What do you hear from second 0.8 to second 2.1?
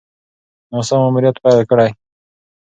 ماموریت پیل کړی.